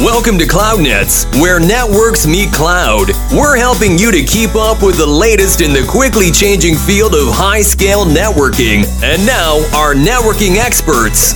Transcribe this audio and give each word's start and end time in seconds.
Welcome 0.00 0.38
to 0.38 0.46
CloudNets, 0.46 1.30
where 1.42 1.60
networks 1.60 2.26
meet 2.26 2.50
cloud. 2.54 3.10
We're 3.30 3.58
helping 3.58 3.98
you 3.98 4.10
to 4.10 4.22
keep 4.22 4.54
up 4.54 4.82
with 4.82 4.96
the 4.96 5.04
latest 5.04 5.60
in 5.60 5.74
the 5.74 5.84
quickly 5.86 6.30
changing 6.30 6.76
field 6.76 7.14
of 7.14 7.28
high 7.28 7.60
scale 7.60 8.06
networking. 8.06 8.88
And 9.02 9.26
now, 9.26 9.58
our 9.76 9.92
networking 9.92 10.56
experts. 10.56 11.34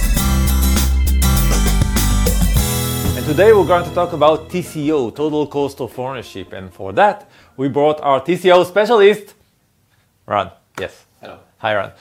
And 3.14 3.27
today 3.27 3.53
we're 3.53 3.66
going 3.66 3.85
to 3.85 3.95
talk 3.95 4.14
about 4.14 4.48
TCO, 4.48 5.15
total 5.15 5.46
cost 5.46 5.83
of 5.83 5.99
ownership. 5.99 6.55
And 6.55 6.73
for 6.73 6.95
that, 6.95 7.29
we 7.59 7.69
brought 7.69 8.01
our 8.01 8.23
TCO 8.23 8.65
specialist, 8.65 9.35
Ron. 10.25 10.51
Yes. 10.81 11.05
Hello. 11.21 11.41
Hi, 11.59 11.75
Ron. 11.75 11.93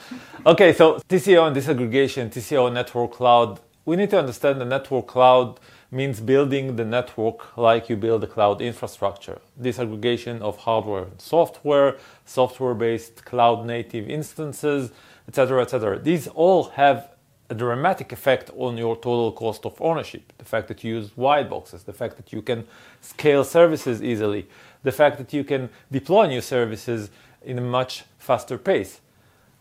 Okay, 0.45 0.71
so 0.71 0.99
TCO 1.09 1.45
and 1.45 1.53
disaggregation, 1.57 2.29
TCO 2.31 2.71
network 2.71 3.11
cloud. 3.11 3.59
We 3.85 3.97
need 3.97 4.11
to 4.11 4.19
understand 4.19 4.61
the 4.61 4.65
network 4.65 5.07
cloud 5.07 5.59
means 5.91 6.21
building 6.21 6.77
the 6.77 6.85
network 6.85 7.57
like 7.57 7.89
you 7.89 7.97
build 7.97 8.23
a 8.23 8.27
cloud 8.27 8.61
infrastructure. 8.61 9.39
Disaggregation 9.61 10.41
of 10.41 10.57
hardware 10.59 11.03
and 11.03 11.19
software, 11.19 11.97
software 12.25 12.73
based 12.73 13.25
cloud 13.25 13.65
native 13.65 14.09
instances, 14.09 14.91
etc. 15.27 15.61
etc. 15.61 15.99
These 15.99 16.27
all 16.29 16.69
have 16.69 17.09
a 17.49 17.55
dramatic 17.55 18.13
effect 18.13 18.49
on 18.57 18.77
your 18.77 18.95
total 18.95 19.33
cost 19.33 19.65
of 19.65 19.79
ownership. 19.81 20.31
The 20.37 20.45
fact 20.45 20.69
that 20.69 20.83
you 20.83 20.95
use 20.95 21.11
white 21.17 21.49
boxes, 21.49 21.83
the 21.83 21.93
fact 21.93 22.15
that 22.15 22.31
you 22.31 22.41
can 22.41 22.65
scale 23.01 23.43
services 23.43 24.01
easily, 24.01 24.47
the 24.83 24.93
fact 24.93 25.17
that 25.17 25.33
you 25.33 25.43
can 25.43 25.69
deploy 25.91 26.27
new 26.27 26.41
services 26.41 27.11
in 27.43 27.57
a 27.57 27.61
much 27.61 28.05
faster 28.17 28.57
pace. 28.57 29.01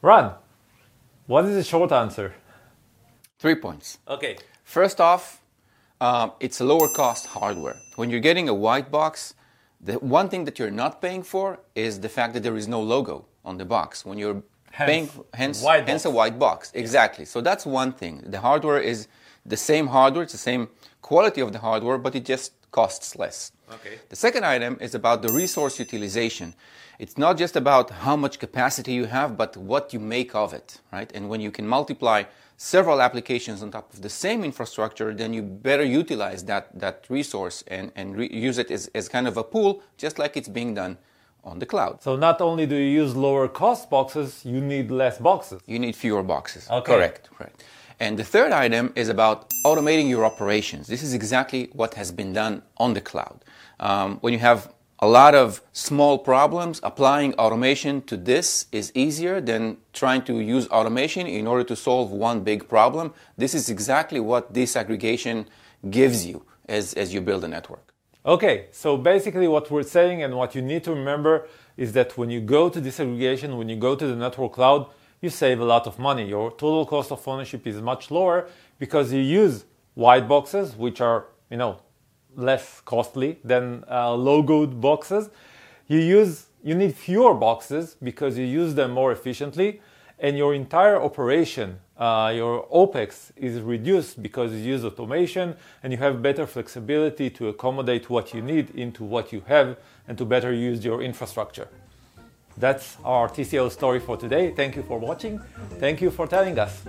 Ron! 0.01 0.34
what 1.27 1.45
is 1.45 1.55
the 1.55 1.65
short 1.65 1.93
answer? 1.93 2.34
Three 3.43 3.57
points. 3.57 3.99
Okay. 4.07 4.37
First 4.63 5.01
off, 5.01 5.43
um, 6.01 6.31
it's 6.39 6.61
a 6.61 6.65
lower 6.65 6.89
cost 6.95 7.27
hardware. 7.27 7.75
When 7.97 8.09
you're 8.09 8.21
getting 8.21 8.49
a 8.49 8.55
white 8.55 8.89
box, 8.93 9.34
the 9.81 9.95
one 9.95 10.29
thing 10.29 10.45
that 10.45 10.61
you're 10.61 10.71
not 10.71 11.03
paying 11.03 11.25
for 11.25 11.59
is 11.75 11.99
the 11.99 12.09
fact 12.09 12.34
that 12.34 12.45
there 12.45 12.57
is 12.57 12.69
no 12.69 12.81
logo 12.81 13.27
on 13.45 13.59
the 13.59 13.65
box. 13.65 14.07
When 14.07 14.17
you're 14.17 14.45
Hence, 14.71 14.89
paying, 14.89 15.09
hence, 15.34 15.61
white 15.61 15.89
hence 15.89 16.05
a 16.05 16.11
white 16.11 16.39
box. 16.39 16.71
Exactly. 16.73 17.25
So 17.25 17.41
that's 17.41 17.67
one 17.67 17.91
thing. 17.91 18.23
The 18.25 18.39
hardware 18.39 18.79
is 18.79 19.09
the 19.45 19.56
same 19.56 19.89
hardware, 19.89 20.23
it's 20.23 20.34
the 20.41 20.47
same 20.53 20.69
quality 21.01 21.41
of 21.41 21.53
the 21.53 21.59
hardware, 21.59 21.99
but 21.99 22.15
it 22.15 22.25
just 22.25 22.53
costs 22.73 23.17
less. 23.17 23.53
Okay. 23.73 23.98
The 24.09 24.17
second 24.17 24.45
item 24.45 24.77
is 24.81 24.95
about 24.95 25.23
the 25.23 25.33
resource 25.33 25.78
utilization. 25.78 26.55
It's 26.98 27.17
not 27.17 27.39
just 27.39 27.56
about 27.56 27.91
how 27.91 28.17
much 28.17 28.39
capacity 28.39 28.92
you 28.92 29.06
have, 29.06 29.37
but 29.37 29.56
what 29.56 29.92
you 29.92 30.01
make 30.01 30.34
of 30.34 30.53
it, 30.53 30.81
right? 30.93 31.11
And 31.15 31.28
when 31.28 31.41
you 31.41 31.50
can 31.50 31.67
multiply 31.67 32.25
several 32.56 33.00
applications 33.00 33.62
on 33.62 33.70
top 33.70 33.93
of 33.93 34.03
the 34.03 34.09
same 34.09 34.45
infrastructure, 34.45 35.12
then 35.15 35.33
you 35.34 35.43
better 35.43 35.84
utilize 35.84 36.45
that, 36.45 36.78
that 36.78 37.06
resource 37.09 37.65
and, 37.67 37.93
and 37.97 38.17
re- 38.17 38.31
use 38.33 38.59
it 38.59 38.70
as, 38.70 38.89
as 38.95 39.09
kind 39.09 39.27
of 39.27 39.37
a 39.37 39.45
pool, 39.45 39.83
just 39.97 40.19
like 40.19 40.37
it's 40.37 40.48
being 40.48 40.75
done 40.75 40.97
on 41.45 41.59
the 41.59 41.67
cloud. 41.67 42.03
So 42.03 42.15
not 42.15 42.41
only 42.41 42.67
do 42.67 42.77
you 42.77 43.03
use 43.03 43.17
lower 43.17 43.48
cost 43.48 43.91
boxes, 43.91 44.45
you 44.45 44.61
need 44.61 44.91
less 44.91 45.19
boxes. 45.19 45.61
You 45.67 45.78
need 45.78 45.97
fewer 45.97 46.23
boxes. 46.23 46.69
Okay. 46.70 46.93
Correct, 46.93 47.31
correct. 47.37 47.65
And 48.03 48.19
the 48.19 48.25
third 48.25 48.50
item 48.50 48.92
is 48.97 49.08
about 49.08 49.48
automating 49.64 50.08
your 50.08 50.25
operations. 50.25 50.89
This 50.89 51.05
is 51.05 51.14
exactly 51.14 51.70
what 51.72 51.95
has 51.95 52.11
been 52.11 52.33
done 52.33 52.62
on 52.77 52.94
the 52.94 53.00
cloud. 53.00 53.44
Um, 53.78 54.19
when 54.22 54.33
you 54.33 54.41
have 54.41 54.75
a 54.98 55.06
lot 55.06 55.36
of 55.36 55.62
small 55.70 56.19
problems, 56.19 56.81
applying 56.83 57.33
automation 57.34 58.03
to 58.11 58.17
this 58.17 58.67
is 58.72 58.91
easier 58.97 59.41
than 59.41 59.77
trying 59.92 60.22
to 60.22 60.41
use 60.41 60.67
automation 60.67 61.28
in 61.28 61.47
order 61.47 61.62
to 61.62 61.77
solve 61.77 62.11
one 62.11 62.41
big 62.41 62.69
problem. 62.69 63.14
This 63.39 63.55
is 63.55 63.70
exactly 63.70 64.19
what 64.19 64.53
disaggregation 64.53 65.47
gives 65.89 66.27
you 66.27 66.44
as, 66.69 66.94
as 66.94 67.14
you 67.14 67.20
build 67.20 67.44
a 67.44 67.48
network. 67.48 67.94
Okay, 68.27 68.66
so 68.72 68.97
basically 68.97 69.47
what 69.47 69.70
we're 69.70 69.84
saying 69.84 70.25
and 70.25 70.37
what 70.37 70.56
you 70.56 70.62
need 70.62 70.83
to 70.83 70.91
remember 70.91 71.47
is 71.77 71.92
that 71.92 72.19
when 72.19 72.31
you 72.31 72.41
go 72.41 72.69
to 72.69 72.81
disaggregation, 72.81 73.59
when 73.59 73.69
you 73.69 73.77
go 73.77 73.94
to 73.94 74.06
the 74.09 74.16
network 74.16 74.54
cloud, 74.54 74.91
you 75.22 75.31
save 75.31 75.60
a 75.60 75.65
lot 75.65 75.87
of 75.87 75.99
money. 75.99 76.28
Your 76.28 76.50
total 76.50 76.84
cost 76.84 77.10
of 77.12 77.27
ownership 77.27 77.66
is 77.66 77.81
much 77.81 78.10
lower 78.10 78.49
because 78.78 79.12
you 79.12 79.21
use 79.21 79.65
white 79.94 80.28
boxes, 80.28 80.77
which 80.77 81.00
are, 81.00 81.27
you 81.49 81.56
know, 81.56 81.81
less 82.34 82.83
costly 82.84 83.38
than 83.44 83.84
uh, 83.88 84.09
logoed 84.09 84.81
boxes. 84.81 85.31
You 85.87 85.99
use 85.99 86.47
you 86.62 86.75
need 86.77 86.94
fewer 86.94 87.34
boxes 87.34 87.97
because 88.03 88.38
you 88.38 88.44
use 88.44 88.75
them 88.75 88.93
more 88.93 89.10
efficiently, 89.10 89.81
and 90.21 90.38
your 90.38 90.55
entire 90.55 91.03
operation, 91.03 91.81
uh, 91.99 92.33
your 92.34 92.69
OPEX, 92.69 93.33
is 93.34 93.60
reduced 93.60 94.22
because 94.22 94.53
you 94.53 94.59
use 94.59 94.84
automation 94.84 95.56
and 95.83 95.93
you 95.93 95.99
have 95.99 96.22
better 96.22 96.47
flexibility 96.47 97.28
to 97.31 97.49
accommodate 97.49 98.09
what 98.09 98.33
you 98.33 98.41
need 98.41 98.71
into 98.77 99.03
what 99.03 99.33
you 99.33 99.43
have 99.47 99.77
and 100.06 100.16
to 100.19 100.25
better 100.25 100.53
use 100.53 100.84
your 100.84 101.03
infrastructure. 101.03 101.69
That's 102.57 102.97
our 103.05 103.29
TCO 103.29 103.71
story 103.71 104.01
for 104.01 104.17
today. 104.17 104.51
Thank 104.51 104.77
you 104.77 104.83
for 104.83 104.99
watching. 104.99 105.41
Thank 105.79 106.01
you 106.01 106.11
for 106.11 106.27
telling 106.27 106.59
us. 106.59 106.83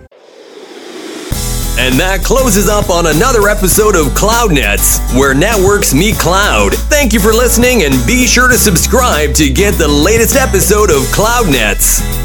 And 1.76 1.98
that 1.98 2.22
closes 2.22 2.68
up 2.68 2.88
on 2.88 3.06
another 3.06 3.48
episode 3.48 3.96
of 3.96 4.06
CloudNets, 4.14 5.02
where 5.18 5.34
networks 5.34 5.92
meet 5.92 6.16
cloud. 6.16 6.72
Thank 6.88 7.12
you 7.12 7.18
for 7.18 7.32
listening 7.32 7.82
and 7.82 7.94
be 8.06 8.28
sure 8.28 8.48
to 8.48 8.56
subscribe 8.56 9.34
to 9.34 9.50
get 9.50 9.72
the 9.74 9.88
latest 9.88 10.36
episode 10.36 10.90
of 10.90 11.02
CloudNets. 11.10 12.23